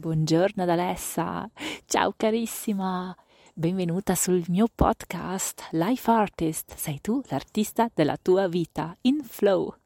[0.00, 1.46] Buongiorno ad Alessa,
[1.84, 3.14] ciao carissima,
[3.52, 9.76] benvenuta sul mio podcast Life Artist, sei tu l'artista della tua vita in flow.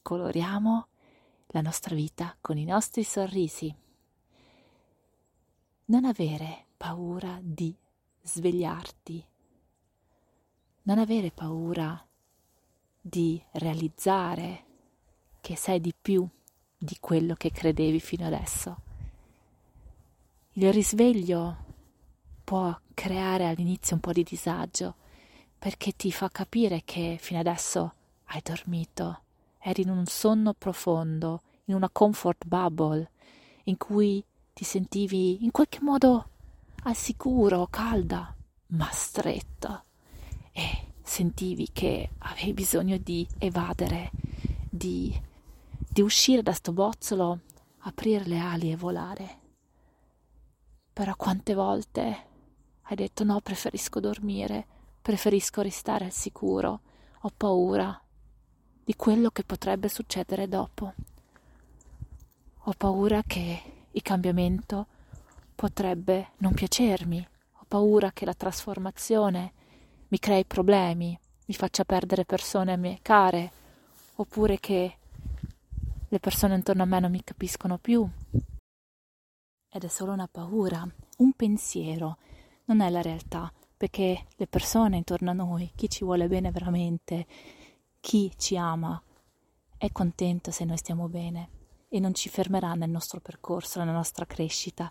[0.00, 0.86] Coloriamo
[1.48, 3.70] la nostra vita con i nostri sorrisi.
[5.84, 7.76] Non avere paura di
[8.22, 9.22] svegliarti,
[10.84, 12.02] non avere paura
[12.98, 14.64] di realizzare
[15.42, 16.26] che sei di più
[16.74, 18.86] di quello che credevi fino adesso
[20.60, 21.56] il risveglio
[22.42, 24.96] può creare all'inizio un po' di disagio
[25.56, 29.20] perché ti fa capire che fino adesso hai dormito,
[29.60, 33.08] eri in un sonno profondo, in una comfort bubble
[33.64, 36.28] in cui ti sentivi in qualche modo
[36.82, 38.34] al sicuro, calda,
[38.68, 39.84] ma stretta
[40.50, 44.10] e sentivi che avevi bisogno di evadere,
[44.68, 45.16] di,
[45.88, 47.38] di uscire da sto bozzolo,
[47.82, 49.46] aprire le ali e volare.
[50.98, 52.26] Però quante volte
[52.82, 54.66] hai detto no, preferisco dormire,
[55.00, 56.80] preferisco restare al sicuro,
[57.20, 58.02] ho paura
[58.82, 60.92] di quello che potrebbe succedere dopo.
[62.64, 64.86] Ho paura che il cambiamento
[65.54, 69.52] potrebbe non piacermi, ho paura che la trasformazione
[70.08, 73.52] mi crei problemi, mi faccia perdere persone a me care,
[74.16, 74.96] oppure che
[76.08, 78.04] le persone intorno a me non mi capiscono più,
[79.70, 80.86] ed è solo una paura,
[81.18, 82.18] un pensiero,
[82.64, 87.26] non è la realtà, perché le persone intorno a noi, chi ci vuole bene veramente,
[88.00, 89.00] chi ci ama,
[89.76, 91.50] è contento se noi stiamo bene
[91.88, 94.90] e non ci fermerà nel nostro percorso, nella nostra crescita,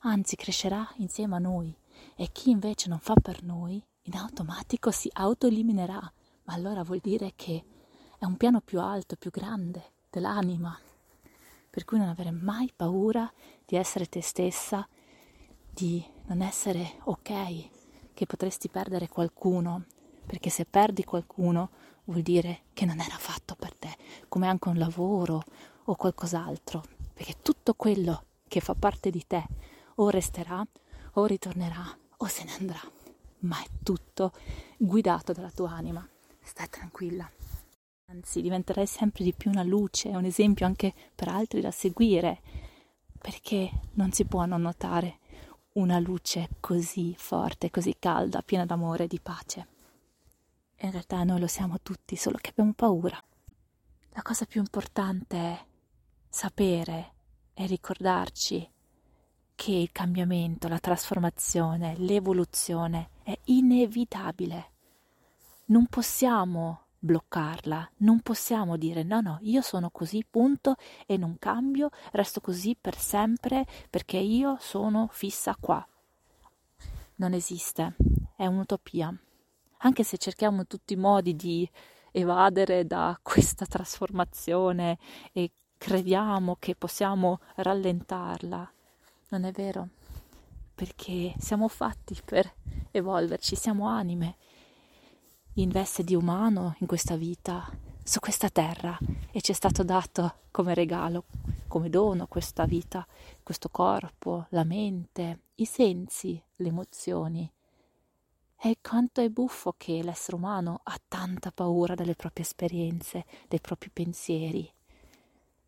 [0.00, 1.74] anzi crescerà insieme a noi.
[2.16, 6.00] E chi invece non fa per noi, in automatico si autoeliminerà,
[6.44, 7.64] ma allora vuol dire che
[8.18, 10.76] è un piano più alto, più grande dell'anima.
[11.70, 13.32] Per cui non avere mai paura
[13.64, 14.86] di essere te stessa,
[15.70, 17.68] di non essere ok,
[18.14, 19.84] che potresti perdere qualcuno,
[20.24, 21.70] perché se perdi qualcuno
[22.04, 23.96] vuol dire che non era fatto per te,
[24.28, 25.42] come anche un lavoro
[25.84, 26.82] o qualcos'altro,
[27.12, 29.46] perché tutto quello che fa parte di te
[29.96, 30.64] o resterà
[31.12, 32.80] o ritornerà o se ne andrà,
[33.40, 34.32] ma è tutto
[34.76, 36.06] guidato dalla tua anima.
[36.42, 37.28] Stai tranquilla.
[38.10, 42.40] Anzi, diventerai sempre di più una luce, un esempio anche per altri da seguire,
[43.24, 45.20] perché non si può non notare
[45.76, 49.66] una luce così forte, così calda, piena d'amore e di pace.
[50.80, 53.18] In realtà noi lo siamo tutti, solo che abbiamo paura.
[54.10, 55.64] La cosa più importante è
[56.28, 57.12] sapere
[57.54, 58.70] e ricordarci
[59.54, 64.72] che il cambiamento, la trasformazione, l'evoluzione è inevitabile.
[65.68, 67.90] Non possiamo bloccarla.
[67.98, 70.76] Non possiamo dire no, no, io sono così, punto,
[71.06, 75.86] e non cambio, resto così per sempre perché io sono fissa qua.
[77.16, 77.94] Non esiste,
[78.36, 79.14] è un'utopia.
[79.78, 81.70] Anche se cerchiamo in tutti i modi di
[82.10, 84.98] evadere da questa trasformazione
[85.32, 88.72] e crediamo che possiamo rallentarla,
[89.28, 89.88] non è vero,
[90.74, 92.50] perché siamo fatti per
[92.92, 94.36] evolverci, siamo anime
[95.54, 97.70] in veste di umano in questa vita,
[98.02, 98.98] su questa terra
[99.30, 101.24] e ci è stato dato come regalo,
[101.68, 103.06] come dono questa vita,
[103.42, 107.50] questo corpo, la mente, i sensi, le emozioni.
[108.56, 113.90] E quanto è buffo che l'essere umano ha tanta paura delle proprie esperienze, dei propri
[113.90, 114.68] pensieri.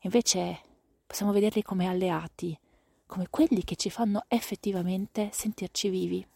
[0.00, 0.60] Invece
[1.06, 2.58] possiamo vederli come alleati,
[3.06, 6.26] come quelli che ci fanno effettivamente sentirci vivi.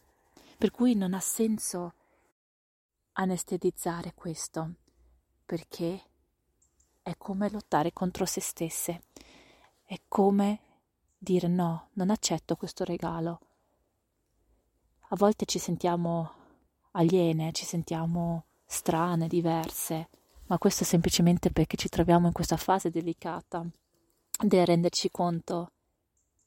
[0.56, 1.94] Per cui non ha senso
[3.14, 4.74] anestetizzare questo,
[5.44, 6.02] perché
[7.02, 9.02] è come lottare contro se stesse,
[9.84, 10.60] è come
[11.18, 13.40] dire no, non accetto questo regalo.
[15.08, 16.32] A volte ci sentiamo
[16.92, 20.08] aliene, ci sentiamo strane, diverse,
[20.46, 23.64] ma questo è semplicemente perché ci troviamo in questa fase delicata
[24.42, 25.70] del renderci conto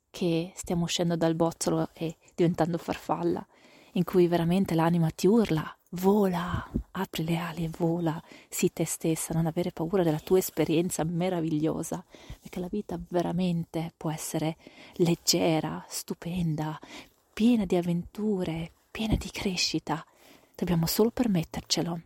[0.10, 3.46] che stiamo uscendo dal bozzolo e diventando farfalla,
[3.94, 9.34] in cui veramente l'anima ti urla, vola, apri le ali e vola, sii te stessa,
[9.34, 12.04] non avere paura della tua esperienza meravigliosa,
[12.40, 14.58] perché la vita veramente può essere
[14.96, 16.78] leggera, stupenda,
[17.34, 20.06] piena di avventure, piena di crescita.
[20.56, 22.02] Dobbiamo solo permettercelo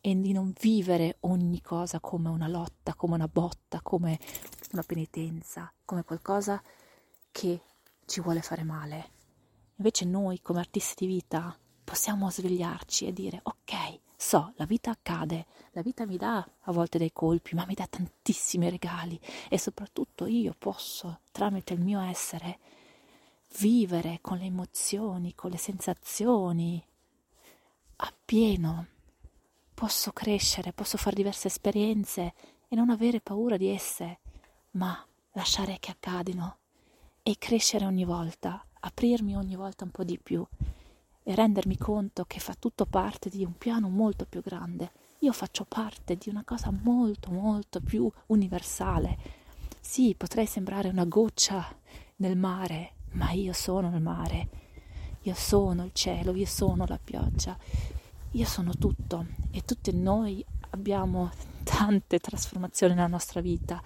[0.00, 4.18] e di non vivere ogni cosa come una lotta, come una botta, come
[4.72, 6.62] una penitenza, come qualcosa
[7.30, 7.60] che
[8.04, 9.10] ci vuole fare male.
[9.76, 15.46] Invece noi come artisti di vita possiamo svegliarci e dire ok, so, la vita accade,
[15.72, 20.26] la vita mi dà a volte dei colpi, ma mi dà tantissimi regali e soprattutto
[20.26, 22.58] io posso, tramite il mio essere,
[23.58, 26.84] vivere con le emozioni, con le sensazioni,
[27.96, 28.86] appieno
[29.74, 32.32] Posso crescere, posso fare diverse esperienze
[32.68, 34.20] e non avere paura di esse,
[34.72, 36.58] ma lasciare che accadino
[37.24, 40.46] e crescere ogni volta, aprirmi ogni volta un po' di più
[41.24, 44.92] e rendermi conto che fa tutto parte di un piano molto più grande.
[45.20, 49.18] Io faccio parte di una cosa molto, molto più universale.
[49.80, 51.66] Sì, potrei sembrare una goccia
[52.16, 54.48] nel mare, ma io sono il mare,
[55.22, 57.58] io sono il cielo, io sono la pioggia
[58.36, 61.30] io sono tutto e tutti noi abbiamo
[61.62, 63.80] tante trasformazioni nella nostra vita.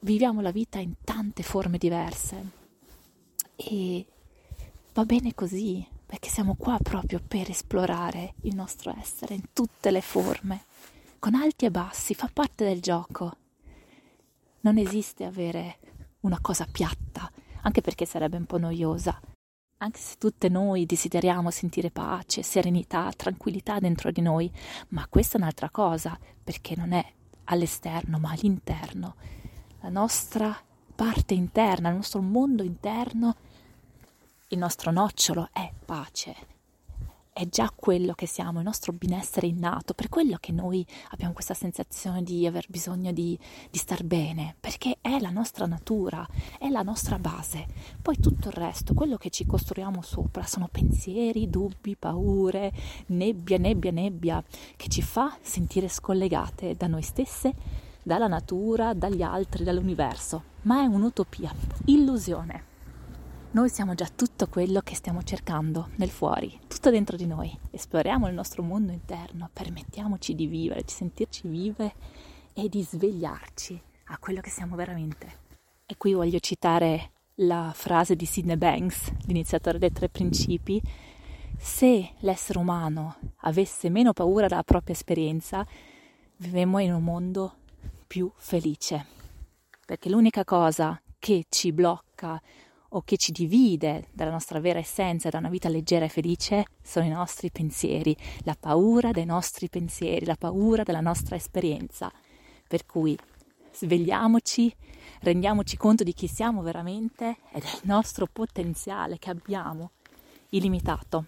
[0.00, 2.50] Viviamo la vita in tante forme diverse
[3.56, 4.06] e
[4.92, 10.00] va bene così perché siamo qua proprio per esplorare il nostro essere in tutte le
[10.00, 10.64] forme,
[11.20, 13.36] con alti e bassi, fa parte del gioco.
[14.62, 15.78] Non esiste avere
[16.22, 17.30] una cosa piatta,
[17.62, 19.20] anche perché sarebbe un po' noiosa
[19.82, 24.50] anche se tutte noi desideriamo sentire pace, serenità, tranquillità dentro di noi,
[24.88, 27.04] ma questa è un'altra cosa, perché non è
[27.44, 29.14] all'esterno, ma all'interno.
[29.80, 30.54] La nostra
[30.92, 33.36] parte interna, il nostro mondo interno,
[34.52, 36.34] il nostro nocciolo è pace,
[37.32, 41.54] è già quello che siamo, il nostro benessere innato, per quello che noi abbiamo questa
[41.54, 43.38] sensazione di aver bisogno di,
[43.70, 46.26] di star bene, perché è la nostra natura,
[46.58, 47.64] è la nostra base.
[48.02, 52.72] Poi tutto il resto, quello che ci costruiamo sopra, sono pensieri, dubbi, paure,
[53.06, 54.42] nebbia, nebbia, nebbia,
[54.74, 57.54] che ci fa sentire scollegate da noi stesse,
[58.02, 60.42] dalla natura, dagli altri, dall'universo.
[60.62, 61.54] Ma è un'utopia,
[61.84, 62.69] illusione.
[63.52, 67.52] Noi siamo già tutto quello che stiamo cercando nel fuori, tutto dentro di noi.
[67.72, 71.94] Esploriamo il nostro mondo interno, permettiamoci di vivere, di sentirci vive
[72.54, 75.38] e di svegliarci a quello che siamo veramente.
[75.84, 77.10] E qui voglio citare
[77.42, 80.80] la frase di Sidney Banks, l'iniziatore dei tre principi.
[81.58, 85.66] Se l'essere umano avesse meno paura della propria esperienza,
[86.36, 87.56] vivemmo in un mondo
[88.06, 89.06] più felice.
[89.84, 92.40] Perché l'unica cosa che ci blocca
[92.90, 97.06] o che ci divide dalla nostra vera essenza, da una vita leggera e felice, sono
[97.06, 102.10] i nostri pensieri, la paura dei nostri pensieri, la paura della nostra esperienza.
[102.66, 103.16] Per cui
[103.72, 104.74] svegliamoci,
[105.20, 109.92] rendiamoci conto di chi siamo veramente e del nostro potenziale che abbiamo,
[110.50, 111.26] illimitato,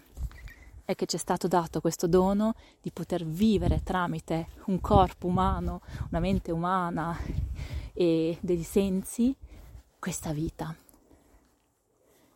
[0.85, 5.79] e che ci è stato dato questo dono di poter vivere tramite un corpo umano,
[6.09, 7.17] una mente umana
[7.93, 9.33] e dei sensi
[9.97, 10.75] questa vita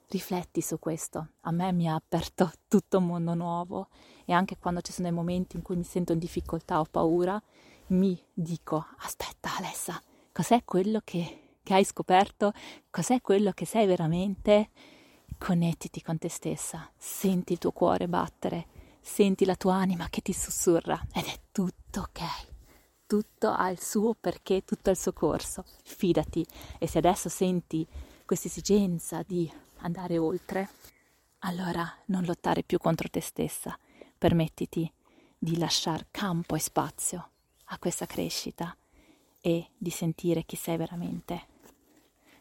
[0.10, 1.30] rifletti su questo.
[1.42, 3.90] A me mi ha aperto tutto un mondo nuovo
[4.26, 7.42] e anche quando ci sono dei momenti in cui mi sento in difficoltà o paura,
[7.88, 12.52] mi dico, aspetta Alessa, cos'è quello che, che hai scoperto?
[12.90, 14.70] Cos'è quello che sei veramente?
[15.38, 18.68] Connettiti con te stessa, senti il tuo cuore battere,
[19.02, 22.22] senti la tua anima che ti sussurra ed è tutto ok.
[23.06, 25.64] Tutto ha il suo perché, tutto ha il suo corso.
[25.84, 26.46] Fidati
[26.78, 27.88] e se adesso senti
[28.26, 30.70] questa esigenza di andare oltre,
[31.40, 33.78] allora non lottare più contro te stessa,
[34.18, 34.92] permettiti
[35.38, 37.30] di lasciare campo e spazio
[37.66, 38.76] a questa crescita
[39.42, 41.56] e di sentire chi sei veramente.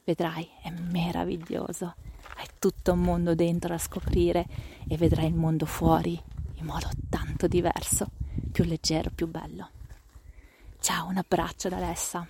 [0.05, 1.95] Vedrai, è meraviglioso,
[2.37, 4.47] hai tutto un mondo dentro da scoprire
[4.89, 6.21] e vedrai il mondo fuori
[6.55, 8.11] in modo tanto diverso,
[8.51, 9.71] più leggero, più bello.
[10.81, 12.27] Ciao, un abbraccio da Alessa.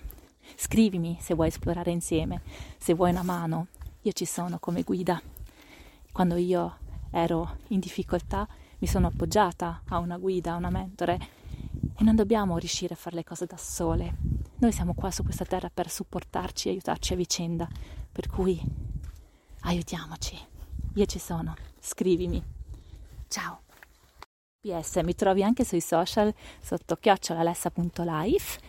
[0.55, 2.41] Scrivimi se vuoi esplorare insieme,
[2.77, 3.67] se vuoi una mano
[4.07, 5.21] io ci sono come guida.
[6.13, 6.77] Quando io
[7.11, 8.47] ero in difficoltà
[8.79, 11.19] mi sono appoggiata a una guida, a una mentore
[11.93, 14.15] e non dobbiamo riuscire a fare le cose da sole.
[14.59, 17.67] Noi siamo qua su questa terra per supportarci e aiutarci a vicenda,
[18.09, 18.61] per cui
[19.61, 20.37] aiutiamoci.
[20.93, 22.41] Io ci sono, scrivimi.
[23.27, 23.63] Ciao.
[24.61, 28.59] PS, mi trovi anche sui social sotto chiocciolalessa.life,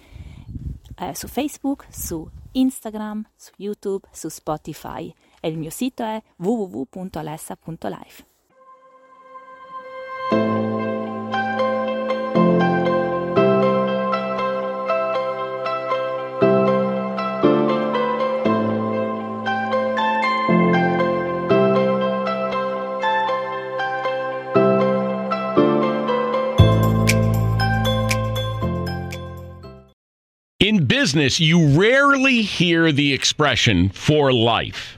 [0.97, 8.25] eh, su Facebook, su Instagram, su YouTube, su Spotify e il mio sito è www.alessa.life.
[30.61, 34.98] In business, you rarely hear the expression for life.